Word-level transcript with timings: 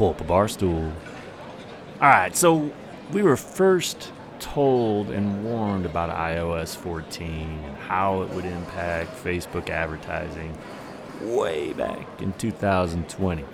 pull 0.00 0.08
up 0.08 0.20
a 0.22 0.24
bar 0.24 0.48
stool. 0.48 0.90
All 2.00 2.08
right, 2.08 2.34
so 2.34 2.72
we 3.12 3.22
were 3.22 3.36
first 3.36 4.12
told 4.38 5.10
and 5.10 5.44
warned 5.44 5.84
about 5.84 6.08
iOS 6.08 6.74
14 6.74 7.28
and 7.28 7.76
how 7.76 8.22
it 8.22 8.30
would 8.30 8.46
impact 8.46 9.14
Facebook 9.22 9.68
advertising 9.68 10.56
way 11.20 11.74
back 11.74 12.22
in 12.22 12.32
2020. 12.32 13.44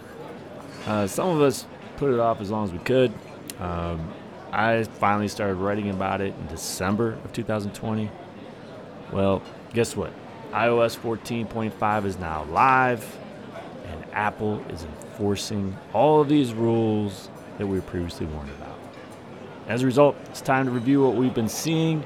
Uh, 0.87 1.09
some 1.09 1.31
of 1.31 1.43
us 1.43 1.67
put 1.97 2.15
it 2.15 2.21
off 2.21 2.41
as 2.41 2.49
long 2.49 2.63
as 2.63 2.73
we 2.73 2.79
could. 2.79 3.13
Um, 3.59 4.15
I 4.53 4.85
finally 4.85 5.27
started 5.27 5.57
writing 5.57 5.91
about 5.91 6.21
it 6.21 6.33
in 6.33 6.47
December 6.47 7.15
of 7.25 7.33
2020. 7.33 8.09
Well, 9.11 9.43
guess 9.75 9.97
what? 9.97 10.13
iOS 10.53 10.97
14.5 10.97 12.05
is 12.05 12.21
now 12.21 12.45
live, 12.45 13.05
Apple 14.17 14.65
is 14.71 14.83
enforcing 14.83 15.77
all 15.93 16.21
of 16.23 16.29
these 16.29 16.55
rules 16.55 17.29
that 17.59 17.67
we 17.67 17.77
were 17.77 17.83
previously 17.83 18.27
warned 18.27 18.51
about. 18.51 18.79
As 19.69 19.83
a 19.83 19.87
result, 19.87 20.17
it's 20.31 20.41
time 20.41 20.65
to 20.65 20.71
review 20.73 21.03
what 21.03 21.15
we've 21.15 21.35
been 21.35 21.49
seeing, 21.49 22.03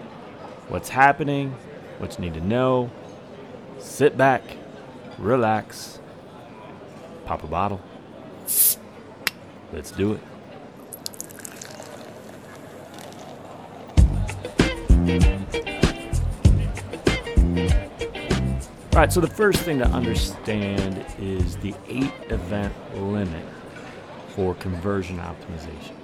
what's 0.68 0.88
happening, 0.88 1.54
what 1.98 2.18
you 2.18 2.24
need 2.24 2.34
to 2.34 2.44
know. 2.44 2.90
Sit 3.78 4.16
back, 4.16 4.42
relax, 5.18 6.00
pop 7.26 7.44
a 7.44 7.46
bottle. 7.46 7.80
Let's 9.72 9.90
do 9.92 10.14
it. 10.14 10.20
All 18.92 18.98
right, 18.98 19.12
so 19.12 19.20
the 19.20 19.28
first 19.28 19.60
thing 19.60 19.78
to 19.78 19.86
understand 19.86 21.06
is 21.20 21.56
the 21.58 21.72
eight 21.86 22.12
event 22.28 22.74
limit 22.96 23.46
for 24.30 24.56
conversion 24.56 25.18
optimization. 25.18 25.94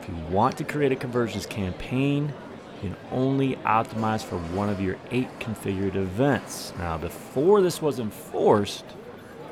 If 0.00 0.08
you 0.08 0.16
want 0.28 0.58
to 0.58 0.64
create 0.64 0.90
a 0.90 0.96
conversions 0.96 1.46
campaign, 1.46 2.34
you 2.82 2.88
can 2.90 2.96
only 3.12 3.54
optimize 3.64 4.24
for 4.24 4.36
one 4.36 4.68
of 4.68 4.80
your 4.80 4.96
eight 5.12 5.28
configured 5.38 5.94
events. 5.94 6.72
Now, 6.76 6.98
before 6.98 7.60
this 7.60 7.80
was 7.80 8.00
enforced, 8.00 8.84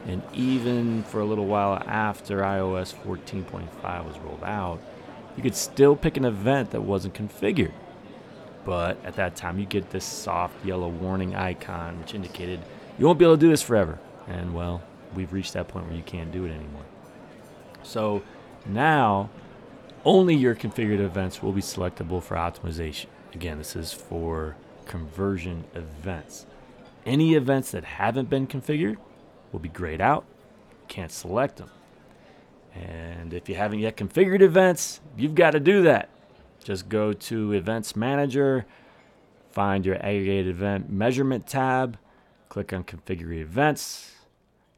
and 0.09 0.21
even 0.33 1.05
for 1.05 1.21
a 1.21 1.25
little 1.25 1.47
while 1.47 1.81
after 1.87 2.39
iOS 2.41 2.93
14.5 2.95 4.05
was 4.05 4.19
rolled 4.19 4.43
out, 4.43 4.81
you 5.37 5.43
could 5.45 5.55
still 5.55 5.95
pick 5.95 6.17
an 6.17 6.25
event 6.25 6.73
that 6.73 6.81
wasn't 6.81 7.15
configured. 7.15 7.73
But 8.65 9.05
at 9.05 9.15
that 9.17 9.37
time, 9.37 9.59
you 9.59 9.67
get 9.67 9.91
this 9.91 10.05
soft 10.05 10.65
yellow 10.65 10.89
warning 10.89 11.35
icon, 11.35 12.01
which 12.01 12.15
indicated 12.15 12.61
you 12.99 13.07
won't 13.07 13.19
be 13.19 13.25
able 13.25 13.37
to 13.37 13.41
do 13.41 13.51
this 13.51 13.63
forever. 13.63 13.99
And 14.27 14.55
well, 14.55 14.83
we've 15.15 15.33
reached 15.33 15.53
that 15.53 15.69
point 15.69 15.87
where 15.87 15.97
you 15.97 16.03
can't 16.03 16.33
do 16.33 16.45
it 16.45 16.51
anymore. 16.51 16.85
So 17.83 18.23
now, 18.67 19.29
only 20.05 20.35
your 20.35 20.55
configured 20.55 21.01
events 21.01 21.43
will 21.43 21.53
be 21.53 21.61
selectable 21.61 22.23
for 22.23 22.37
optimization. 22.37 23.07
Again, 23.35 23.59
this 23.59 23.77
is 23.77 23.93
for 23.93 24.57
conversion 24.87 25.65
events. 25.75 26.47
Any 27.05 27.35
events 27.35 27.71
that 27.73 27.85
haven't 27.85 28.31
been 28.31 28.47
configured 28.47 28.97
will 29.53 29.61
be 29.61 29.69
grayed 29.69 30.01
out. 30.01 30.25
Can't 30.89 31.13
select 31.13 31.57
them. 31.57 31.71
And 32.75 33.33
if 33.33 33.49
you 33.49 33.55
haven't 33.55 33.79
yet 33.79 33.97
configured 33.97 34.41
events, 34.41 35.01
you've 35.17 35.35
got 35.35 35.53
to 35.53 35.61
do 35.61 35.83
that. 35.83 36.09
Just 36.65 36.89
go 36.89 37.13
to 37.13 37.53
Events 37.53 37.95
Manager, 37.95 38.65
find 39.51 39.87
your 39.87 39.97
aggregated 39.97 40.49
event 40.49 40.91
measurement 40.91 41.47
tab, 41.47 41.99
click 42.49 42.73
on 42.73 42.85
Configure 42.85 43.39
Events, 43.39 44.13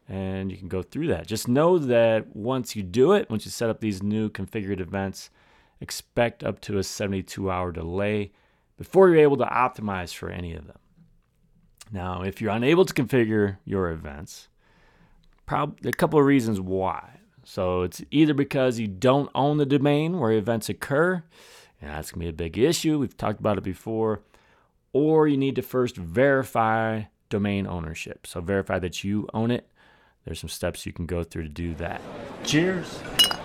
and 0.08 0.50
you 0.50 0.58
can 0.58 0.68
go 0.68 0.82
through 0.82 1.06
that. 1.08 1.26
Just 1.26 1.48
know 1.48 1.78
that 1.78 2.34
once 2.34 2.76
you 2.76 2.82
do 2.82 3.12
it, 3.12 3.30
once 3.30 3.44
you 3.44 3.50
set 3.50 3.70
up 3.70 3.80
these 3.80 4.02
new 4.02 4.28
configured 4.28 4.80
events, 4.80 5.30
expect 5.80 6.42
up 6.42 6.60
to 6.62 6.78
a 6.78 6.82
72 6.82 7.50
hour 7.50 7.70
delay 7.70 8.32
before 8.76 9.08
you're 9.08 9.18
able 9.18 9.36
to 9.36 9.44
optimize 9.46 10.12
for 10.12 10.28
any 10.28 10.54
of 10.54 10.66
them. 10.66 10.78
Now, 11.92 12.22
if 12.22 12.40
you're 12.40 12.50
unable 12.50 12.84
to 12.84 12.94
configure 12.94 13.58
your 13.64 13.90
events, 13.90 14.48
probably 15.46 15.90
a 15.90 15.92
couple 15.92 16.18
of 16.18 16.26
reasons 16.26 16.60
why. 16.60 17.20
So 17.44 17.82
it's 17.82 18.02
either 18.10 18.34
because 18.34 18.80
you 18.80 18.88
don't 18.88 19.30
own 19.32 19.58
the 19.58 19.66
domain 19.66 20.18
where 20.18 20.32
events 20.32 20.68
occur, 20.68 21.22
and 21.80 21.90
that's 21.90 22.10
going 22.10 22.20
to 22.20 22.24
be 22.24 22.30
a 22.30 22.48
big 22.48 22.58
issue. 22.58 22.98
We've 22.98 23.16
talked 23.16 23.40
about 23.40 23.58
it 23.58 23.64
before. 23.64 24.22
Or 24.92 25.28
you 25.28 25.36
need 25.36 25.56
to 25.56 25.62
first 25.62 25.96
verify 25.96 27.02
domain 27.28 27.66
ownership. 27.66 28.26
So 28.26 28.40
verify 28.40 28.78
that 28.78 29.04
you 29.04 29.28
own 29.34 29.50
it. 29.50 29.68
There's 30.24 30.40
some 30.40 30.48
steps 30.48 30.86
you 30.86 30.92
can 30.92 31.06
go 31.06 31.22
through 31.22 31.44
to 31.44 31.48
do 31.48 31.74
that. 31.74 32.00
Cheers. 32.44 32.98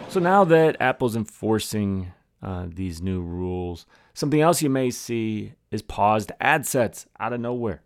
So 0.09 0.19
now 0.19 0.43
that 0.45 0.77
Apple's 0.79 1.15
enforcing 1.15 2.11
uh, 2.41 2.67
these 2.67 3.01
new 3.01 3.21
rules, 3.21 3.85
something 4.13 4.41
else 4.41 4.61
you 4.61 4.69
may 4.69 4.89
see 4.89 5.53
is 5.69 5.81
paused 5.81 6.31
ad 6.39 6.65
sets 6.65 7.05
out 7.19 7.33
of 7.33 7.39
nowhere. 7.39 7.83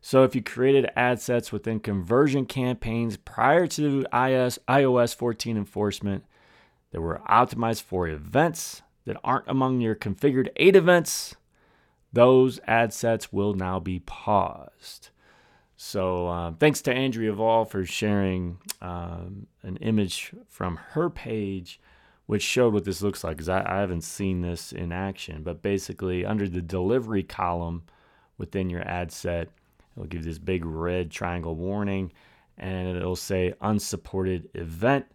So 0.00 0.22
if 0.22 0.34
you 0.34 0.42
created 0.42 0.90
ad 0.94 1.20
sets 1.20 1.50
within 1.50 1.80
conversion 1.80 2.44
campaigns 2.44 3.16
prior 3.16 3.66
to 3.68 4.06
iOS, 4.12 4.58
iOS 4.68 5.14
14 5.14 5.56
enforcement 5.56 6.24
that 6.92 7.00
were 7.00 7.20
optimized 7.28 7.82
for 7.82 8.06
events 8.06 8.82
that 9.06 9.16
aren't 9.24 9.48
among 9.48 9.80
your 9.80 9.94
configured 9.94 10.48
eight 10.56 10.76
events, 10.76 11.36
those 12.12 12.60
ad 12.66 12.92
sets 12.92 13.32
will 13.32 13.54
now 13.54 13.80
be 13.80 14.00
paused. 14.00 15.10
So 15.76 16.28
uh, 16.28 16.52
thanks 16.58 16.80
to 16.82 16.92
Andrea 16.92 17.32
Vahl 17.32 17.68
for 17.68 17.84
sharing 17.84 18.58
um, 18.80 19.46
an 19.62 19.76
image 19.76 20.32
from 20.48 20.76
her 20.76 21.10
page, 21.10 21.80
which 22.26 22.42
showed 22.42 22.72
what 22.72 22.84
this 22.84 23.02
looks 23.02 23.22
like. 23.22 23.36
Because 23.36 23.48
I, 23.48 23.62
I 23.64 23.80
haven't 23.80 24.02
seen 24.02 24.40
this 24.40 24.72
in 24.72 24.90
action, 24.90 25.42
but 25.42 25.62
basically 25.62 26.24
under 26.24 26.48
the 26.48 26.62
delivery 26.62 27.22
column 27.22 27.82
within 28.38 28.70
your 28.70 28.82
ad 28.82 29.12
set, 29.12 29.50
it'll 29.94 30.08
give 30.08 30.24
this 30.24 30.38
big 30.38 30.64
red 30.64 31.10
triangle 31.10 31.54
warning, 31.54 32.12
and 32.58 32.96
it'll 32.96 33.14
say 33.14 33.52
unsupported 33.60 34.48
event, 34.54 35.06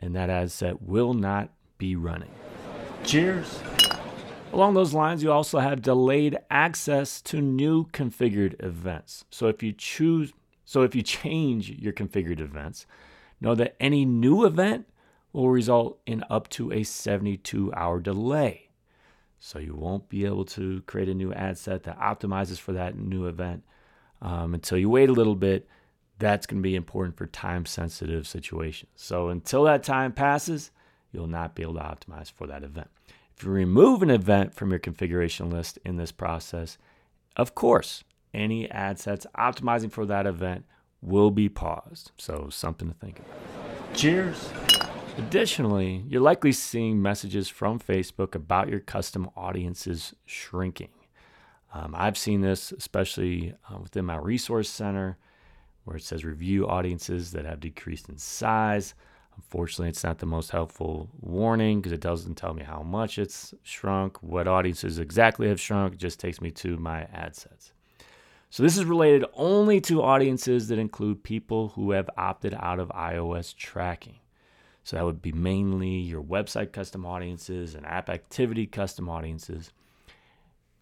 and 0.00 0.14
that 0.14 0.30
ad 0.30 0.50
set 0.50 0.82
will 0.82 1.14
not 1.14 1.50
be 1.78 1.96
running. 1.96 2.30
Cheers. 3.04 3.60
Along 4.52 4.74
those 4.74 4.94
lines, 4.94 5.22
you 5.22 5.30
also 5.30 5.58
have 5.58 5.82
delayed 5.82 6.38
access 6.50 7.20
to 7.22 7.40
new 7.40 7.86
configured 7.88 8.62
events. 8.62 9.24
So 9.30 9.48
if 9.48 9.62
you 9.62 9.72
choose, 9.72 10.32
so 10.64 10.82
if 10.82 10.94
you 10.94 11.02
change 11.02 11.70
your 11.70 11.92
configured 11.92 12.40
events, 12.40 12.86
know 13.40 13.54
that 13.54 13.76
any 13.78 14.04
new 14.04 14.44
event 14.44 14.86
will 15.32 15.50
result 15.50 16.00
in 16.06 16.24
up 16.30 16.48
to 16.48 16.72
a 16.72 16.82
72 16.82 17.72
hour 17.74 18.00
delay. 18.00 18.70
So 19.38 19.58
you 19.58 19.74
won't 19.74 20.08
be 20.08 20.24
able 20.24 20.46
to 20.46 20.80
create 20.82 21.08
a 21.08 21.14
new 21.14 21.32
ad 21.32 21.58
set 21.58 21.82
that 21.82 21.98
optimizes 22.00 22.58
for 22.58 22.72
that 22.72 22.96
new 22.96 23.26
event 23.26 23.62
um, 24.22 24.54
until 24.54 24.78
you 24.78 24.88
wait 24.88 25.10
a 25.10 25.12
little 25.12 25.36
bit. 25.36 25.68
That's 26.18 26.46
going 26.46 26.62
to 26.62 26.66
be 26.66 26.74
important 26.74 27.18
for 27.18 27.26
time 27.26 27.66
sensitive 27.66 28.26
situations. 28.26 28.90
So 28.96 29.28
until 29.28 29.64
that 29.64 29.82
time 29.82 30.12
passes, 30.12 30.70
you'll 31.12 31.26
not 31.26 31.54
be 31.54 31.62
able 31.62 31.74
to 31.74 31.80
optimize 31.80 32.30
for 32.30 32.46
that 32.46 32.62
event. 32.62 32.88
If 33.36 33.44
you 33.44 33.50
remove 33.50 34.02
an 34.02 34.10
event 34.10 34.54
from 34.54 34.70
your 34.70 34.78
configuration 34.78 35.50
list 35.50 35.78
in 35.84 35.96
this 35.96 36.12
process, 36.12 36.78
of 37.36 37.54
course, 37.54 38.02
any 38.32 38.70
ad 38.70 38.98
sets 38.98 39.26
optimizing 39.36 39.92
for 39.92 40.06
that 40.06 40.26
event 40.26 40.64
will 41.02 41.30
be 41.30 41.48
paused. 41.48 42.12
So, 42.16 42.48
something 42.50 42.88
to 42.88 42.94
think 42.94 43.18
about. 43.18 43.94
Cheers. 43.94 44.48
Additionally, 45.18 46.04
you're 46.08 46.20
likely 46.20 46.52
seeing 46.52 47.00
messages 47.00 47.48
from 47.48 47.78
Facebook 47.78 48.34
about 48.34 48.68
your 48.68 48.80
custom 48.80 49.30
audiences 49.34 50.14
shrinking. 50.26 50.90
Um, 51.72 51.94
I've 51.96 52.18
seen 52.18 52.42
this 52.42 52.72
especially 52.72 53.54
uh, 53.70 53.78
within 53.78 54.04
my 54.04 54.16
resource 54.16 54.68
center 54.68 55.18
where 55.84 55.96
it 55.96 56.02
says 56.02 56.24
review 56.24 56.66
audiences 56.66 57.32
that 57.32 57.46
have 57.46 57.60
decreased 57.60 58.08
in 58.08 58.18
size. 58.18 58.94
Unfortunately, 59.36 59.88
it's 59.88 60.02
not 60.02 60.18
the 60.18 60.26
most 60.26 60.50
helpful 60.50 61.10
warning 61.20 61.80
because 61.80 61.92
it 61.92 62.00
doesn't 62.00 62.34
tell 62.36 62.54
me 62.54 62.62
how 62.62 62.82
much 62.82 63.18
it's 63.18 63.54
shrunk, 63.62 64.22
what 64.22 64.48
audiences 64.48 64.98
exactly 64.98 65.48
have 65.48 65.60
shrunk. 65.60 65.94
It 65.94 66.00
just 66.00 66.18
takes 66.18 66.40
me 66.40 66.50
to 66.52 66.76
my 66.76 67.02
ad 67.12 67.36
sets. 67.36 67.72
So, 68.48 68.62
this 68.62 68.78
is 68.78 68.84
related 68.84 69.24
only 69.34 69.80
to 69.82 70.02
audiences 70.02 70.68
that 70.68 70.78
include 70.78 71.22
people 71.22 71.68
who 71.68 71.90
have 71.90 72.08
opted 72.16 72.54
out 72.54 72.80
of 72.80 72.88
iOS 72.88 73.54
tracking. 73.54 74.20
So, 74.84 74.96
that 74.96 75.04
would 75.04 75.20
be 75.20 75.32
mainly 75.32 75.96
your 75.96 76.22
website 76.22 76.72
custom 76.72 77.04
audiences 77.04 77.74
and 77.74 77.84
app 77.84 78.08
activity 78.08 78.66
custom 78.66 79.08
audiences. 79.08 79.72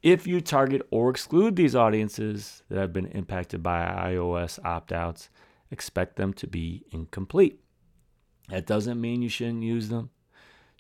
If 0.03 0.27
you 0.27 0.43
target 0.43 0.87
or 0.91 1.09
exclude 1.09 1.57
these 1.57 1.75
audiences 1.75 2.63
that 2.69 2.79
have 2.79 2.93
been 2.93 3.07
impacted 3.07 3.63
by 3.63 3.81
iOS 4.13 4.63
opt 4.65 4.93
outs, 4.93 5.31
expect 5.71 6.17
them 6.17 6.35
to 6.35 6.47
be 6.47 6.85
incomplete. 6.93 7.64
That 8.49 8.67
doesn't 8.67 9.01
mean 9.01 9.23
you 9.23 9.29
shouldn't 9.29 9.63
use 9.63 9.89
them. 9.89 10.11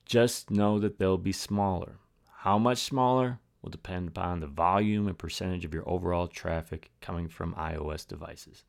Just 0.05 0.51
know 0.51 0.79
that 0.79 0.99
they'll 0.99 1.17
be 1.17 1.33
smaller. 1.33 1.97
How 2.39 2.59
much 2.59 2.79
smaller 2.79 3.41
will 3.65 3.71
depend 3.71 4.09
upon 4.09 4.41
the 4.41 4.47
volume 4.47 5.09
and 5.09 5.17
percentage 5.17 5.65
of 5.65 5.73
your 5.73 5.89
overall 5.89 6.29
traffic 6.29 6.91
coming 7.01 7.29
from 7.29 7.55
iOS 7.55 8.07
devices. 8.07 8.65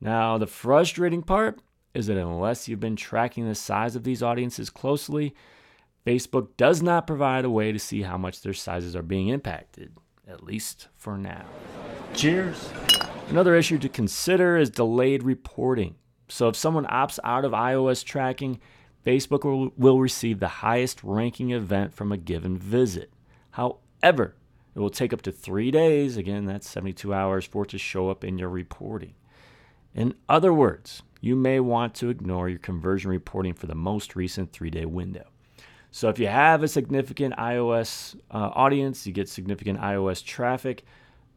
Now, 0.00 0.38
the 0.38 0.46
frustrating 0.46 1.22
part 1.22 1.60
is 1.92 2.06
that 2.06 2.16
unless 2.16 2.68
you've 2.68 2.78
been 2.78 2.94
tracking 2.94 3.48
the 3.48 3.54
size 3.56 3.96
of 3.96 4.04
these 4.04 4.22
audiences 4.22 4.70
closely, 4.70 5.34
Facebook 6.06 6.50
does 6.56 6.82
not 6.82 7.08
provide 7.08 7.44
a 7.44 7.50
way 7.50 7.72
to 7.72 7.80
see 7.80 8.02
how 8.02 8.16
much 8.16 8.42
their 8.42 8.54
sizes 8.54 8.94
are 8.94 9.02
being 9.02 9.26
impacted, 9.26 9.96
at 10.28 10.44
least 10.44 10.86
for 10.94 11.18
now. 11.18 11.44
Cheers. 12.14 12.70
Another 13.28 13.56
issue 13.56 13.78
to 13.78 13.88
consider 13.88 14.56
is 14.56 14.70
delayed 14.70 15.24
reporting. 15.24 15.96
So 16.28 16.48
if 16.48 16.56
someone 16.56 16.86
opts 16.86 17.18
out 17.24 17.44
of 17.44 17.52
iOS 17.52 18.04
tracking, 18.04 18.60
Facebook 19.04 19.44
will, 19.44 19.72
will 19.76 20.00
receive 20.00 20.40
the 20.40 20.48
highest 20.48 21.04
ranking 21.04 21.52
event 21.52 21.94
from 21.94 22.10
a 22.10 22.16
given 22.16 22.58
visit. 22.58 23.12
However, 23.52 24.34
it 24.74 24.80
will 24.80 24.90
take 24.90 25.12
up 25.12 25.22
to 25.22 25.32
three 25.32 25.70
days, 25.70 26.16
again, 26.16 26.44
that's 26.44 26.68
72 26.68 27.14
hours, 27.14 27.46
for 27.46 27.62
it 27.62 27.70
to 27.70 27.78
show 27.78 28.10
up 28.10 28.24
in 28.24 28.36
your 28.36 28.48
reporting. 28.48 29.14
In 29.94 30.14
other 30.28 30.52
words, 30.52 31.02
you 31.20 31.34
may 31.34 31.60
want 31.60 31.94
to 31.94 32.10
ignore 32.10 32.48
your 32.48 32.58
conversion 32.58 33.10
reporting 33.10 33.54
for 33.54 33.66
the 33.66 33.74
most 33.74 34.14
recent 34.14 34.52
three 34.52 34.68
day 34.68 34.84
window. 34.84 35.24
So 35.90 36.10
if 36.10 36.18
you 36.18 36.26
have 36.26 36.62
a 36.62 36.68
significant 36.68 37.34
iOS 37.36 38.16
uh, 38.30 38.50
audience, 38.54 39.06
you 39.06 39.14
get 39.14 39.30
significant 39.30 39.80
iOS 39.80 40.22
traffic, 40.22 40.84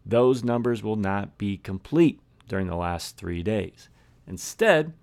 those 0.06 0.44
numbers 0.44 0.84
will 0.84 0.98
not 0.98 1.38
be 1.38 1.58
complete 1.58 2.20
during 2.50 2.68
the 2.68 2.76
last 2.76 3.16
three 3.16 3.42
days. 3.42 3.88
Instead, 4.30 4.94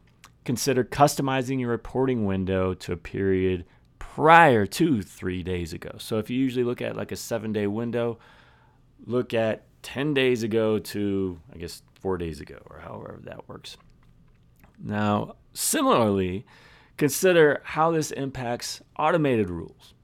consider 0.45 0.85
customizing 0.85 1.61
your 1.61 1.71
reporting 1.71 2.25
window 2.25 2.73
to 2.73 2.93
a 2.93 2.97
period 2.97 3.65
prior 3.99 4.65
to 4.65 5.03
three 5.03 5.43
days 5.43 5.73
ago. 5.73 5.91
So 5.99 6.19
if 6.19 6.31
you 6.31 6.39
usually 6.39 6.65
look 6.65 6.81
at 6.81 6.97
like 6.97 7.11
a 7.13 7.17
seven 7.17 7.53
day 7.53 7.67
window, 7.67 8.19
look 9.05 9.35
at 9.35 9.65
10 9.83 10.15
days 10.15 10.43
ago 10.43 10.79
to, 10.79 11.41
I 11.53 11.59
guess, 11.59 11.83
four 12.01 12.17
days 12.17 12.41
ago, 12.41 12.59
or 12.71 12.79
however 12.79 13.21
that 13.25 13.49
works. 13.49 13.77
Now, 14.83 15.37
similarly, 15.53 16.47
consider 16.97 17.61
how 17.65 17.91
this 17.91 18.11
impacts 18.11 18.81
automated 18.99 19.51
rules. 19.51 19.95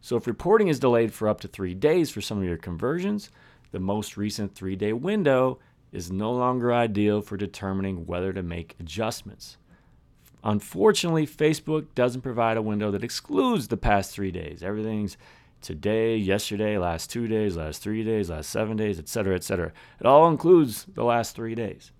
So, 0.00 0.16
if 0.16 0.26
reporting 0.26 0.68
is 0.68 0.78
delayed 0.78 1.12
for 1.12 1.28
up 1.28 1.40
to 1.40 1.48
three 1.48 1.74
days 1.74 2.10
for 2.10 2.20
some 2.20 2.38
of 2.38 2.44
your 2.44 2.56
conversions, 2.56 3.30
the 3.72 3.80
most 3.80 4.16
recent 4.16 4.54
three 4.54 4.76
day 4.76 4.92
window 4.92 5.58
is 5.92 6.10
no 6.10 6.32
longer 6.32 6.72
ideal 6.72 7.22
for 7.22 7.36
determining 7.36 8.06
whether 8.06 8.32
to 8.32 8.42
make 8.42 8.76
adjustments. 8.80 9.56
Unfortunately, 10.44 11.26
Facebook 11.26 11.86
doesn't 11.94 12.20
provide 12.20 12.56
a 12.56 12.62
window 12.62 12.90
that 12.90 13.02
excludes 13.02 13.68
the 13.68 13.76
past 13.76 14.12
three 14.12 14.30
days. 14.30 14.62
Everything's 14.62 15.16
today, 15.60 16.16
yesterday, 16.16 16.78
last 16.78 17.10
two 17.10 17.26
days, 17.26 17.56
last 17.56 17.82
three 17.82 18.04
days, 18.04 18.30
last 18.30 18.50
seven 18.50 18.76
days, 18.76 18.98
etc., 18.98 19.34
etc. 19.34 19.72
It 19.98 20.06
all 20.06 20.28
includes 20.28 20.86
the 20.94 21.04
last 21.04 21.34
three 21.34 21.54
days. 21.54 21.90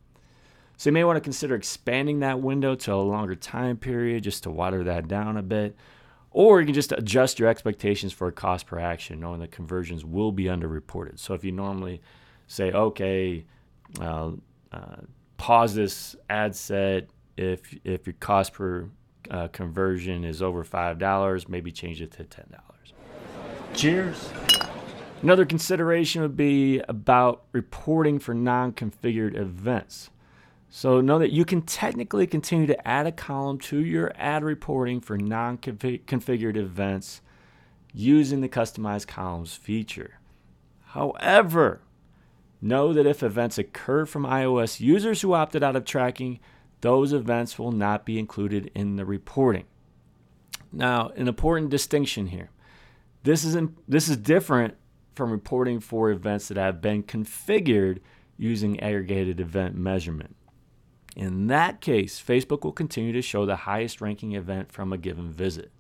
So 0.77 0.91
you 0.91 0.95
may 0.95 1.05
want 1.05 1.17
to 1.17 1.23
consider 1.23 1.55
expanding 1.55 2.21
that 2.21 2.41
window 2.41 2.75
to 2.75 2.95
a 2.95 2.97
longer 2.97 3.35
time 3.35 3.79
period 3.79 4.25
just 4.25 4.43
to 4.43 4.51
water 4.51 4.85
that 4.85 5.09
down 5.09 5.37
a 5.37 5.43
bit. 5.43 5.75
Or 6.31 6.61
you 6.61 6.67
can 6.67 6.75
just 6.75 6.93
adjust 6.93 7.39
your 7.39 7.49
expectations 7.49 8.13
for 8.13 8.29
a 8.29 8.33
cost 8.33 8.67
per 8.67 8.79
action, 8.79 9.19
knowing 9.19 9.41
that 9.41 9.51
conversions 9.51 10.05
will 10.05 10.33
be 10.33 10.45
underreported. 10.45 11.19
So 11.19 11.33
if 11.33 11.43
you 11.43 11.51
normally 11.51 12.03
say, 12.47 12.71
okay, 12.73 13.47
uh, 14.01 14.31
uh, 14.73 14.97
pause 15.37 15.75
this 15.75 16.17
ad 16.29 16.55
set 16.55 17.09
if 17.37 17.77
if 17.85 18.07
your 18.07 18.15
cost 18.21 18.55
per 18.55 18.89
uh, 19.31 19.49
conversion 19.49 20.25
is 20.25 20.43
over 20.43 20.65
five 20.65 20.99
dollars, 20.99 21.49
maybe 21.49 21.71
change 21.73 22.01
it 22.01 22.13
to 22.13 22.25
ten 22.25 22.47
dollars. 22.51 22.93
Cheers. 23.75 24.31
Another 25.23 25.45
consideration 25.45 26.23
would 26.23 26.37
be 26.37 26.81
about 26.89 27.45
reporting 27.53 28.19
for 28.19 28.35
non-configured 28.35 29.37
events. 29.37 30.11
So 30.69 31.01
know 31.01 31.19
that 31.19 31.33
you 31.33 31.45
can 31.45 31.63
technically 31.63 32.27
continue 32.27 32.67
to 32.67 32.87
add 32.89 33.07
a 33.07 33.13
column 33.13 33.59
to 33.61 33.79
your 33.79 34.13
ad 34.17 34.45
reporting 34.45 35.01
for 35.01 35.17
non-configured 35.17 36.57
events 36.57 37.23
using 37.95 38.43
the 38.43 38.49
customized 38.49 39.07
columns 39.07 39.55
feature. 39.55 40.19
However, 40.89 41.81
know 42.61 42.93
that 42.93 43.07
if 43.07 43.23
events 43.23 43.59
occur 43.59 44.07
from 44.07 44.25
iOS 44.25 44.81
users 44.81 45.21
who 45.21 45.35
opted 45.35 45.63
out 45.63 45.77
of 45.77 45.85
tracking, 45.85 46.41
those 46.81 47.13
events 47.13 47.59
will 47.59 47.73
not 47.73 48.05
be 48.05 48.19
included 48.19 48.71
in 48.75 48.97
the 48.97 49.05
reporting. 49.05 49.65
Now, 50.73 51.11
an 51.17 51.29
important 51.29 51.71
distinction 51.71 52.29
here. 52.29 52.51
This 53.23 53.45
is 53.45 53.55
in, 53.55 53.77
this 53.89 54.09
is 54.09 54.17
different 54.17 54.75
from 55.15 55.31
reporting 55.31 55.81
for 55.81 56.11
events 56.11 56.49
that 56.49 56.59
have 56.59 56.81
been 56.81 57.03
configured 57.03 58.01
using 58.37 58.79
aggregated 58.81 59.41
event 59.41 59.75
measurement. 59.75 60.37
In 61.17 61.47
that 61.47 61.81
case, 61.81 62.23
Facebook 62.23 62.63
will 62.63 62.73
continue 62.73 63.13
to 63.13 63.23
show 63.23 63.47
the 63.47 63.57
highest 63.57 64.03
ranking 64.03 64.33
event 64.33 64.71
from 64.71 64.93
a 64.93 64.99
given 64.99 65.33
visit. 65.33 65.73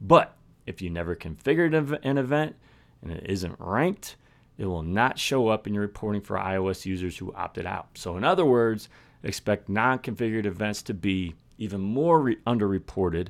But 0.00 0.36
if 0.66 0.82
you 0.82 0.90
never 0.90 1.14
configured 1.14 2.00
an 2.02 2.18
event 2.18 2.56
and 3.00 3.12
it 3.12 3.24
isn't 3.28 3.56
ranked, 3.60 4.16
it 4.62 4.66
will 4.66 4.84
not 4.84 5.18
show 5.18 5.48
up 5.48 5.66
in 5.66 5.74
your 5.74 5.82
reporting 5.82 6.20
for 6.20 6.36
iOS 6.36 6.86
users 6.86 7.18
who 7.18 7.32
opted 7.34 7.66
out. 7.66 7.88
So, 7.94 8.16
in 8.16 8.22
other 8.22 8.44
words, 8.44 8.88
expect 9.24 9.68
non 9.68 9.98
configured 9.98 10.46
events 10.46 10.82
to 10.82 10.94
be 10.94 11.34
even 11.58 11.80
more 11.80 12.20
re- 12.20 12.36
underreported 12.46 13.28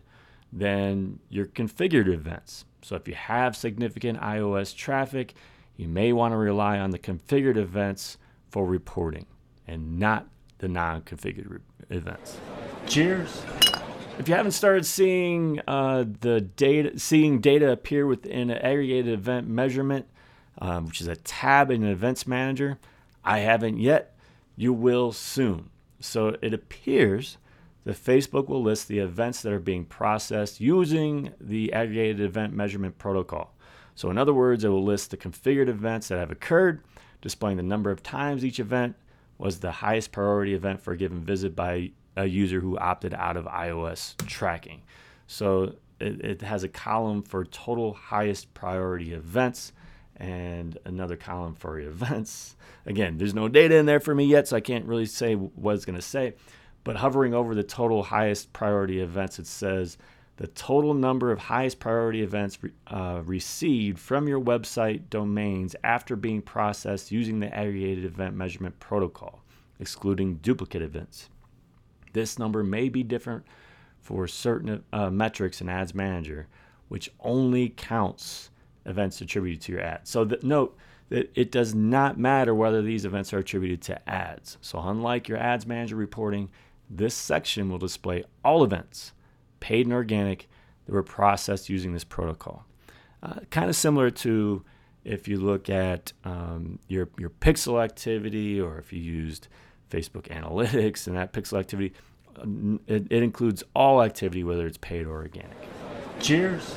than 0.53 1.21
your 1.31 1.47
configured 1.47 2.07
events. 2.07 2.67
So, 2.83 2.97
if 2.97 3.09
you 3.09 3.15
have 3.15 3.57
significant 3.57 4.21
iOS 4.21 4.77
traffic, 4.77 5.33
you 5.79 5.89
may 5.89 6.13
want 6.13 6.33
to 6.33 6.37
rely 6.37 6.79
on 6.79 6.91
the 6.91 6.99
configured 6.99 7.57
events 7.57 8.19
for 8.51 8.67
reporting 8.67 9.25
and 9.67 9.99
not 9.99 10.29
the 10.59 10.69
non-configured 10.69 11.51
re- 11.51 11.59
events. 11.89 12.37
Cheers. 12.87 13.43
If 14.19 14.29
you 14.29 14.35
haven't 14.35 14.53
started 14.53 14.85
seeing 14.85 15.63
uh, 15.67 16.05
the 16.21 16.43
data, 16.43 16.99
seeing 16.99 17.41
data 17.41 17.73
appear 17.73 18.07
within 18.07 18.51
an 18.51 18.59
aggregated 18.59 19.15
event 19.15 19.49
measurement, 19.49 20.07
um, 20.59 20.87
which 20.87 21.01
is 21.01 21.09
a 21.09 21.17
tab 21.17 21.71
in 21.71 21.83
an 21.83 21.91
events 21.91 22.27
manager, 22.27 22.79
I 23.25 23.39
haven't 23.41 23.79
yet. 23.79 24.17
You 24.57 24.73
will 24.73 25.13
soon. 25.13 25.71
So 26.01 26.37
it 26.43 26.53
appears 26.53 27.39
that 27.85 27.97
Facebook 27.97 28.49
will 28.49 28.63
list 28.63 28.89
the 28.89 28.99
events 28.99 29.43
that 29.43 29.53
are 29.53 29.59
being 29.59 29.85
processed 29.85 30.61
using 30.61 31.33
the 31.41 31.73
aggregated 31.73 32.21
event 32.21 32.53
measurement 32.53 32.99
protocol. 32.99 33.55
So, 33.95 34.11
in 34.11 34.19
other 34.19 34.33
words, 34.33 34.65
it 34.65 34.69
will 34.69 34.85
list 34.85 35.11
the 35.11 35.17
configured 35.17 35.69
events 35.69 36.09
that 36.09 36.19
have 36.19 36.31
occurred, 36.31 36.83
displaying 37.21 37.57
the 37.57 37.63
number 37.63 37.91
of 37.91 38.03
times 38.03 38.45
each 38.45 38.59
event 38.59 38.97
was 39.39 39.59
the 39.59 39.71
highest 39.71 40.13
priority 40.13 40.55
event 40.55 40.81
for 40.81 40.93
a 40.93 40.97
given 40.97 41.21
visit 41.25 41.57
by 41.57 41.91
a 42.17 42.27
user 42.27 42.61
who 42.61 42.79
opted 42.79 43.15
out 43.15 43.37
of 43.37 43.45
iOS 43.47 44.17
tracking. 44.27 44.83
So 45.27 45.75
it, 45.99 46.21
it 46.25 46.43
has 46.43 46.63
a 46.63 46.69
column 46.69 47.23
for 47.23 47.45
total 47.45 47.95
highest 47.95 48.55
priority 48.55 49.13
events 49.13 49.73
and 50.17 50.79
another 50.85 51.17
column 51.17 51.55
for 51.55 51.79
events. 51.81 52.57
Again, 52.87 53.19
there's 53.19 53.35
no 53.35 53.49
data 53.49 53.77
in 53.77 53.87
there 53.87 54.01
for 54.01 54.15
me 54.15 54.25
yet, 54.25 54.49
so 54.49 54.57
I 54.57 54.61
can't 54.61 54.87
really 54.87 55.07
say 55.07 55.35
what 55.35 55.75
it's 55.75 55.85
going 55.85 55.97
to 55.97 56.03
say. 56.03 56.35
But 56.85 56.97
hovering 56.97 57.33
over 57.33 57.55
the 57.55 57.63
total 57.63 58.03
highest 58.03 58.53
priority 58.53 59.01
events, 59.01 59.39
it 59.39 59.47
says 59.47 59.99
the 60.37 60.49
total 60.49 60.95
number 60.95 61.31
of 61.31 61.39
highest 61.39 61.79
priority 61.79 62.23
events 62.23 62.59
uh, 62.89 63.23
received 63.25 63.99
from 63.99 64.27
your 64.27 64.41
website 64.41 65.09
domains 65.11 65.77
after 65.85 66.17
being 66.17 66.43
processed 66.43 67.13
using 67.13 67.39
the 67.39 67.55
aggregated 67.55 68.05
event 68.05 68.35
measurement 68.35 68.81
protocol, 68.81 69.43
excluding 69.79 70.37
duplicate 70.37 70.83
events. 70.83 71.29
This 72.13 72.39
number 72.39 72.65
may 72.65 72.89
be 72.89 73.03
different 73.03 73.45
for 74.01 74.27
certain 74.27 74.83
uh, 74.93 75.11
metrics 75.11 75.61
in 75.61 75.69
Ads 75.69 75.95
Manager, 75.95 76.49
which 76.89 77.11
only 77.21 77.69
counts 77.69 78.51
events 78.87 79.21
attributed 79.21 79.61
to 79.63 79.73
your 79.73 79.81
ad. 79.81 80.01
So 80.05 80.25
the, 80.25 80.39
note 80.43 80.77
that 81.09 81.31
it 81.35 81.53
does 81.53 81.75
not 81.75 82.19
matter 82.19 82.55
whether 82.55 82.83
these 82.83 83.05
events 83.05 83.33
are 83.33 83.39
attributed 83.39 83.83
to 83.83 84.09
ads. 84.09 84.59
So 84.61 84.81
unlike 84.81 85.29
your 85.29 85.39
Ads 85.39 85.67
Manager 85.67 85.97
reporting, 85.97 86.51
this 86.89 87.15
section 87.15 87.71
will 87.71 87.79
display 87.79 88.25
all 88.45 88.65
events 88.65 89.13
paid 89.63 89.87
and 89.87 89.95
organic, 89.95 90.49
that 90.85 90.93
were 90.93 91.05
processed 91.05 91.71
using 91.71 91.95
this 91.95 92.05
protocol. 92.05 92.67
Uh, 93.23 93.37
kind 93.51 93.71
of 93.71 93.77
similar 93.77 94.11
to 94.11 94.65
if 95.05 95.29
you 95.29 95.39
look 95.39 95.71
at 95.71 96.13
um, 96.25 96.79
your, 96.89 97.09
your 97.17 97.31
pixel 97.31 97.83
activity 97.83 98.61
or 98.61 98.79
if 98.79 98.93
you 98.93 99.01
used 99.01 99.47
Facebook 99.89 100.25
Analytics 100.29 101.07
and 101.07 101.17
that 101.17 101.33
pixel 101.33 101.59
activity, 101.59 101.93
it, 102.89 103.07
it 103.11 103.23
includes 103.23 103.63
all 103.75 104.03
activity, 104.03 104.43
whether 104.43 104.67
it's 104.67 104.79
paid 104.79 105.07
or 105.07 105.13
organic. 105.13 105.57
Cheers. 106.19 106.75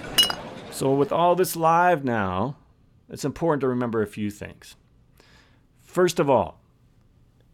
So, 0.76 0.94
with 0.94 1.14
all 1.14 1.36
this 1.36 1.56
live 1.56 2.04
now, 2.04 2.58
it's 3.08 3.24
important 3.24 3.62
to 3.62 3.70
remember 3.70 4.02
a 4.02 4.08
few 4.08 4.30
things. 4.30 4.76
First 5.80 6.20
of 6.20 6.30
all, 6.30 6.60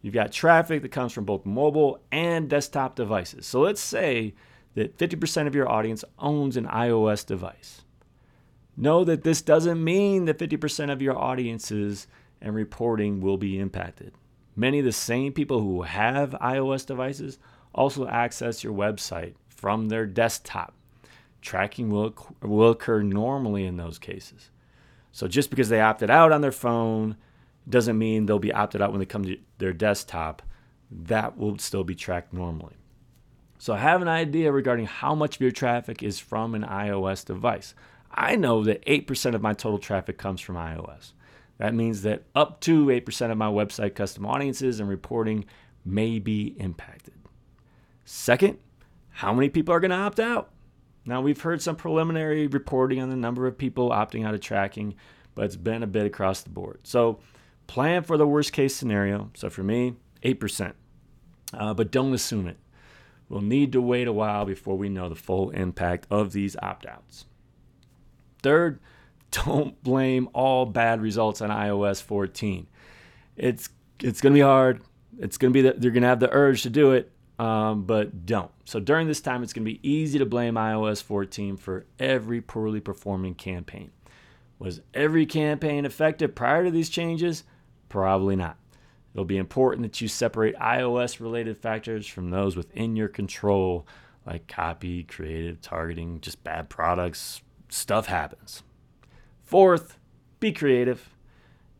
you've 0.00 0.12
got 0.12 0.32
traffic 0.32 0.82
that 0.82 0.90
comes 0.90 1.12
from 1.12 1.24
both 1.24 1.46
mobile 1.46 2.02
and 2.10 2.50
desktop 2.50 2.96
devices. 2.96 3.46
So, 3.46 3.60
let's 3.60 3.80
say 3.80 4.34
that 4.74 4.98
50% 4.98 5.46
of 5.46 5.54
your 5.54 5.70
audience 5.70 6.04
owns 6.18 6.56
an 6.56 6.66
iOS 6.66 7.24
device. 7.24 7.82
Know 8.76 9.04
that 9.04 9.22
this 9.22 9.40
doesn't 9.40 9.84
mean 9.84 10.24
that 10.24 10.38
50% 10.38 10.90
of 10.90 11.00
your 11.00 11.16
audiences 11.16 12.08
and 12.40 12.56
reporting 12.56 13.20
will 13.20 13.36
be 13.36 13.56
impacted. 13.56 14.14
Many 14.56 14.80
of 14.80 14.84
the 14.84 14.90
same 14.90 15.32
people 15.32 15.60
who 15.60 15.82
have 15.82 16.32
iOS 16.42 16.84
devices 16.84 17.38
also 17.72 18.04
access 18.08 18.64
your 18.64 18.74
website 18.74 19.34
from 19.46 19.90
their 19.90 20.06
desktop. 20.06 20.74
Tracking 21.42 21.90
will, 21.90 22.14
will 22.40 22.70
occur 22.70 23.02
normally 23.02 23.66
in 23.66 23.76
those 23.76 23.98
cases. 23.98 24.50
So 25.10 25.28
just 25.28 25.50
because 25.50 25.68
they 25.68 25.80
opted 25.80 26.08
out 26.08 26.32
on 26.32 26.40
their 26.40 26.52
phone 26.52 27.16
doesn't 27.68 27.98
mean 27.98 28.26
they'll 28.26 28.38
be 28.38 28.52
opted 28.52 28.80
out 28.80 28.90
when 28.90 29.00
they 29.00 29.06
come 29.06 29.24
to 29.24 29.36
their 29.58 29.72
desktop. 29.72 30.42
That 30.90 31.36
will 31.36 31.58
still 31.58 31.84
be 31.84 31.94
tracked 31.94 32.32
normally. 32.32 32.76
So 33.58 33.74
I 33.74 33.78
have 33.78 34.02
an 34.02 34.08
idea 34.08 34.50
regarding 34.50 34.86
how 34.86 35.14
much 35.14 35.36
of 35.36 35.40
your 35.40 35.50
traffic 35.50 36.02
is 36.02 36.18
from 36.18 36.54
an 36.54 36.64
iOS 36.64 37.24
device. 37.24 37.74
I 38.10 38.36
know 38.36 38.64
that 38.64 38.84
8% 38.86 39.34
of 39.34 39.42
my 39.42 39.52
total 39.52 39.78
traffic 39.78 40.18
comes 40.18 40.40
from 40.40 40.56
iOS. 40.56 41.12
That 41.58 41.74
means 41.74 42.02
that 42.02 42.24
up 42.34 42.60
to 42.62 42.86
8% 42.86 43.30
of 43.30 43.38
my 43.38 43.46
website 43.46 43.94
custom 43.94 44.26
audiences 44.26 44.80
and 44.80 44.88
reporting 44.88 45.44
may 45.84 46.18
be 46.18 46.56
impacted. 46.58 47.14
Second, 48.04 48.58
how 49.10 49.32
many 49.32 49.48
people 49.48 49.72
are 49.72 49.80
going 49.80 49.92
to 49.92 49.96
opt 49.96 50.18
out? 50.18 50.50
Now, 51.04 51.20
we've 51.20 51.40
heard 51.40 51.60
some 51.60 51.76
preliminary 51.76 52.46
reporting 52.46 53.00
on 53.00 53.10
the 53.10 53.16
number 53.16 53.46
of 53.46 53.58
people 53.58 53.90
opting 53.90 54.26
out 54.26 54.34
of 54.34 54.40
tracking, 54.40 54.94
but 55.34 55.44
it's 55.44 55.56
been 55.56 55.82
a 55.82 55.86
bit 55.86 56.06
across 56.06 56.42
the 56.42 56.50
board. 56.50 56.80
So, 56.84 57.18
plan 57.66 58.02
for 58.02 58.16
the 58.16 58.26
worst 58.26 58.52
case 58.52 58.74
scenario. 58.74 59.30
So, 59.34 59.50
for 59.50 59.62
me, 59.62 59.94
8%. 60.22 60.74
Uh, 61.54 61.74
but 61.74 61.90
don't 61.90 62.14
assume 62.14 62.46
it. 62.46 62.58
We'll 63.28 63.40
need 63.40 63.72
to 63.72 63.80
wait 63.80 64.08
a 64.08 64.12
while 64.12 64.44
before 64.44 64.76
we 64.76 64.88
know 64.88 65.08
the 65.08 65.14
full 65.14 65.50
impact 65.50 66.06
of 66.10 66.32
these 66.32 66.56
opt 66.62 66.86
outs. 66.86 67.24
Third, 68.42 68.78
don't 69.30 69.82
blame 69.82 70.28
all 70.34 70.66
bad 70.66 71.00
results 71.00 71.40
on 71.40 71.50
iOS 71.50 72.02
14. 72.02 72.68
It's 73.36 73.70
it's 74.00 74.20
going 74.20 74.32
to 74.34 74.36
be 74.36 74.42
hard. 74.42 74.82
It's 75.18 75.38
going 75.38 75.52
to 75.52 75.54
be 75.54 75.62
that 75.62 75.80
they're 75.80 75.90
going 75.90 76.02
to 76.02 76.08
have 76.08 76.20
the 76.20 76.30
urge 76.30 76.62
to 76.62 76.70
do 76.70 76.92
it, 76.92 77.10
um, 77.38 77.84
but 77.84 78.26
don't. 78.26 78.50
So 78.64 78.80
during 78.80 79.08
this 79.08 79.20
time, 79.20 79.42
it's 79.42 79.52
going 79.52 79.64
to 79.64 79.72
be 79.72 79.88
easy 79.88 80.18
to 80.18 80.26
blame 80.26 80.54
iOS 80.54 81.02
14 81.02 81.56
for 81.56 81.86
every 81.98 82.40
poorly 82.40 82.80
performing 82.80 83.34
campaign. 83.34 83.90
Was 84.58 84.80
every 84.94 85.26
campaign 85.26 85.84
effective 85.84 86.34
prior 86.34 86.64
to 86.64 86.70
these 86.70 86.88
changes? 86.88 87.44
Probably 87.88 88.36
not. 88.36 88.56
It'll 89.12 89.24
be 89.24 89.36
important 89.36 89.82
that 89.82 90.00
you 90.00 90.08
separate 90.08 90.56
iOS 90.56 91.20
related 91.20 91.58
factors 91.58 92.06
from 92.06 92.30
those 92.30 92.56
within 92.56 92.96
your 92.96 93.08
control, 93.08 93.86
like 94.24 94.46
copy, 94.46 95.02
creative, 95.02 95.60
targeting, 95.60 96.20
just 96.20 96.42
bad 96.44 96.70
products. 96.70 97.42
Stuff 97.68 98.06
happens. 98.06 98.62
Fourth, 99.42 99.98
be 100.40 100.52
creative 100.52 101.11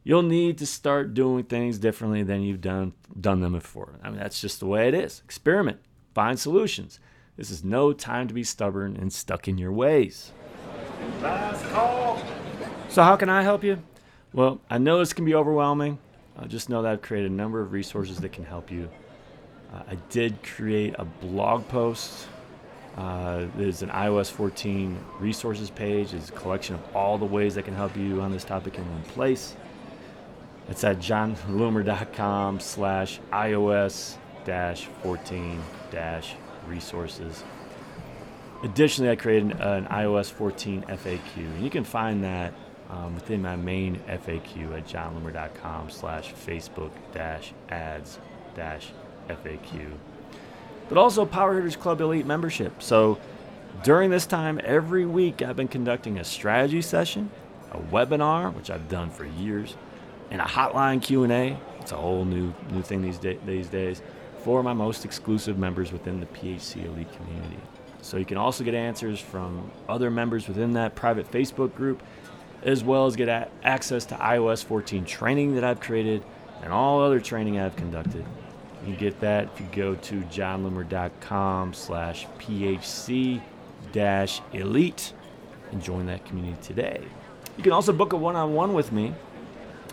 you'll 0.05 0.23
need 0.23 0.59
to 0.59 0.67
start 0.67 1.15
doing 1.15 1.45
things 1.45 1.79
differently 1.79 2.23
than 2.23 2.43
you've 2.43 2.61
done 2.61 2.93
done 3.19 3.41
them 3.41 3.53
before. 3.53 3.99
I 4.03 4.11
mean, 4.11 4.19
that's 4.19 4.41
just 4.41 4.61
the 4.61 4.67
way 4.67 4.89
it 4.89 4.95
is. 4.95 5.23
Experiment, 5.25 5.79
find 6.15 6.39
solutions. 6.39 6.99
This 7.37 7.51
is 7.51 7.65
no 7.65 7.93
time 7.93 8.29
to 8.29 8.35
be 8.35 8.45
stubborn 8.45 8.97
and 8.97 9.13
stuck 9.13 9.49
in 9.49 9.57
your 9.59 9.73
ways. 9.73 10.33
Last 11.21 11.65
call. 11.71 12.23
So, 12.89 13.03
how 13.03 13.17
can 13.17 13.29
I 13.29 13.43
help 13.43 13.65
you? 13.65 13.83
Well, 14.33 14.61
I 14.69 14.79
know 14.79 14.99
this 14.99 15.13
can 15.13 15.25
be 15.25 15.35
overwhelming. 15.35 15.99
Uh, 16.37 16.47
just 16.47 16.69
know 16.69 16.83
that 16.83 16.93
I've 16.93 17.03
created 17.03 17.31
a 17.31 17.35
number 17.35 17.61
of 17.61 17.73
resources 17.73 18.19
that 18.19 18.33
can 18.33 18.45
help 18.45 18.71
you. 18.71 18.89
Uh, 19.73 19.83
I 19.91 19.95
did 20.11 20.43
create 20.43 20.95
a 20.99 21.05
blog 21.05 21.67
post. 21.69 22.29
Uh, 22.97 23.47
there's 23.57 23.83
an 23.83 23.89
iOS 23.89 24.31
14 24.31 24.99
resources 25.19 25.71
page. 25.71 26.13
It's 26.13 26.29
a 26.29 26.33
collection 26.33 26.75
of 26.75 26.97
all 26.97 27.17
the 27.17 27.25
ways 27.25 27.55
that 27.55 27.65
can 27.65 27.75
help 27.75 27.97
you 27.97 28.21
on 28.21 28.31
this 28.31 28.45
topic 28.45 28.77
in 28.77 28.91
one 28.91 29.03
place. 29.05 29.57
It's 30.69 30.85
at 30.85 30.99
jonloomer.com 30.99 32.61
slash 32.61 33.21
iOS 33.33 34.17
dash 34.45 34.87
14 35.03 35.61
dash 35.91 36.35
resources. 36.67 37.45
Additionally, 38.63 39.11
I 39.11 39.17
created 39.17 39.61
an, 39.61 39.87
iOS 39.87 40.31
14 40.31 40.83
FAQ, 40.83 41.37
and 41.37 41.65
you 41.65 41.71
can 41.71 41.83
find 41.83 42.23
that 42.23 42.55
um, 42.91 43.15
within 43.15 43.43
my 43.43 43.57
main 43.57 43.97
FAQ 44.09 44.77
at 44.77 44.87
jonloomer.com 44.87 45.91
slash 45.91 46.33
Facebook 46.33 46.93
dash 47.13 47.53
ads 47.69 48.19
dash 48.55 48.93
FAQ. 49.29 49.91
But 50.89 50.99
also 50.99 51.27
Power 51.27 51.55
Hitters 51.55 51.75
Club 51.75 52.01
Elite 52.01 52.27
membership. 52.27 52.83
So 52.83 53.19
during 53.83 54.11
this 54.11 54.27
time, 54.27 54.61
every 54.63 55.07
week 55.07 55.43
I've 55.43 55.57
been 55.57 55.69
conducting 55.69 56.19
a 56.19 56.25
strategy 56.25 56.83
session, 56.83 57.31
a 57.73 57.79
webinar, 57.79 58.55
which 58.55 58.71
I've 58.71 58.89
done 58.89 59.11
for 59.11 59.25
years, 59.25 59.75
and 60.33 60.41
a 60.41 60.45
hotline 60.45 61.01
Q&A. 61.01 61.57
It's 61.79 61.93
a 61.93 61.97
whole 61.97 62.25
new 62.25 62.53
new 62.71 62.83
thing 62.83 63.03
these, 63.03 63.19
day, 63.19 63.39
these 63.45 63.69
days 63.69 64.03
for 64.39 64.63
my 64.63 64.73
most 64.73 65.05
exclusive 65.05 65.59
members 65.59 65.93
within 65.93 66.19
the 66.19 66.27
PHC 66.27 66.87
Elite 66.87 67.13
community. 67.13 67.59
So 68.01 68.17
you 68.17 68.25
can 68.25 68.39
also 68.39 68.65
get 68.65 68.75
answers 68.75 69.21
from 69.21 69.71
other 69.89 70.11
members 70.11 70.49
within 70.49 70.73
that 70.73 70.97
private 70.97 71.31
Facebook 71.31 71.75
group, 71.77 72.03
as 72.63 72.83
well 72.83 73.07
as 73.07 73.15
get 73.15 73.29
a- 73.29 73.49
access 73.63 74.05
to 74.07 74.15
iOS 74.17 74.65
14 74.65 75.05
training 75.05 75.55
that 75.55 75.65
I've 75.65 75.81
created 75.81 76.25
and 76.63 76.73
all 76.73 77.01
other 77.01 77.21
training 77.21 77.61
I've 77.61 77.77
conducted. 77.77 78.25
You 78.81 78.95
can 78.95 78.97
get 78.97 79.21
that 79.21 79.51
if 79.55 79.61
you 79.61 79.67
go 79.71 79.95
to 79.95 80.21
jonloomer.com 80.23 81.75
slash 81.75 82.27
PHC 82.39 83.41
dash 83.93 84.41
elite 84.53 85.13
and 85.71 85.83
join 85.83 86.07
that 86.07 86.25
community 86.25 86.57
today. 86.63 87.03
You 87.57 87.63
can 87.63 87.73
also 87.73 87.93
book 87.93 88.13
a 88.13 88.17
one-on-one 88.17 88.73
with 88.73 88.93
me 88.93 89.15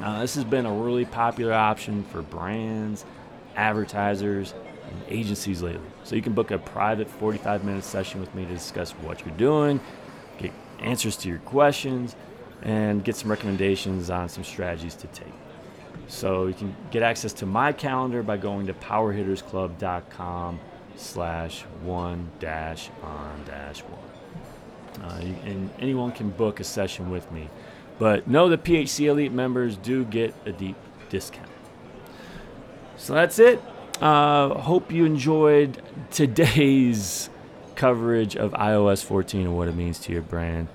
uh, 0.02 0.22
this 0.22 0.36
has 0.36 0.44
been 0.44 0.66
a 0.66 0.74
really 0.74 1.06
popular 1.06 1.54
option 1.54 2.04
for 2.06 2.22
brands, 2.22 3.06
advertisers, 3.56 4.54
and 4.90 5.02
agencies 5.08 5.62
lately. 5.62 5.88
So 6.04 6.16
you 6.16 6.22
can 6.22 6.34
book 6.34 6.52
a 6.52 6.58
private 6.58 7.10
45 7.10 7.64
minute 7.64 7.84
session 7.84 8.20
with 8.20 8.34
me 8.34 8.46
to 8.46 8.54
discuss 8.54 8.92
what 8.92 9.26
you're 9.26 9.36
doing, 9.36 9.80
get 10.38 10.52
answers 10.80 11.18
to 11.18 11.30
your 11.30 11.40
questions, 11.40 12.16
and 12.62 13.04
get 13.04 13.16
some 13.16 13.30
recommendations 13.30 14.10
on 14.10 14.30
some 14.30 14.44
strategies 14.44 14.96
to 14.96 15.08
take. 15.08 15.34
So 16.08 16.48
you 16.48 16.54
can 16.54 16.76
get 16.92 17.04
access 17.04 17.34
to 17.34 17.46
my 17.46 17.72
calendar 17.72 18.24
by 18.24 18.38
going 18.38 18.68
to 18.68 18.74
powerhittersclub.com 18.74 20.60
slash 20.96 21.62
one 21.84 22.30
dash 22.40 22.90
on 23.04 23.44
dash 23.46 23.82
one. 23.82 25.06
Uh, 25.06 25.22
and 25.46 25.70
anyone 25.80 26.12
can 26.12 26.30
book 26.30 26.60
a 26.60 26.64
session 26.64 27.10
with 27.10 27.32
me. 27.32 27.48
But 28.00 28.28
know 28.28 28.50
that 28.50 28.64
PHC 28.64 29.08
Elite 29.08 29.34
members 29.34 29.78
do 29.78 30.06
get 30.06 30.34
a 30.46 30.52
deep 30.52 30.78
discount. 31.10 31.50
So 32.98 33.14
that's 33.14 33.38
it. 33.38 33.62
Uh, 34.02 34.56
hope 34.56 34.92
you 34.92 35.06
enjoyed 35.06 35.82
today's 36.10 37.30
coverage 37.76 38.36
of 38.36 38.52
iOS 38.54 39.04
14 39.04 39.42
and 39.42 39.58
what 39.58 39.68
it 39.68 39.76
means 39.76 40.00
to 40.00 40.14
your 40.14 40.22
brand. 40.22 40.70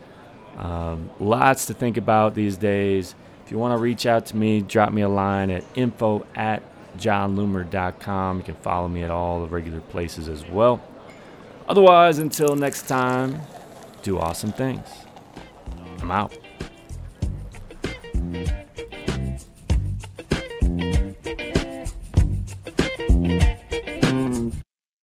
Um, 0.56 1.10
lots 1.18 1.66
to 1.66 1.74
think 1.74 1.96
about 1.96 2.34
these 2.34 2.56
days. 2.56 3.14
If 3.44 3.50
you 3.50 3.58
want 3.58 3.76
to 3.76 3.82
reach 3.82 4.06
out 4.06 4.26
to 4.26 4.36
me, 4.36 4.60
drop 4.60 4.92
me 4.92 5.02
a 5.02 5.08
line 5.08 5.50
at 5.50 5.64
info 5.74 6.26
at 6.34 6.62
jonloomer.com. 6.98 8.38
You 8.38 8.44
can 8.44 8.54
follow 8.56 8.88
me 8.88 9.02
at 9.02 9.10
all 9.10 9.42
the 9.42 9.48
regular 9.48 9.80
places 9.80 10.28
as 10.28 10.46
well. 10.46 10.82
Otherwise, 11.68 12.18
until 12.18 12.56
next 12.56 12.86
time, 12.88 13.40
do 14.02 14.18
awesome 14.18 14.52
things. 14.52 14.86
I'm 16.00 16.10
out. 16.10 16.36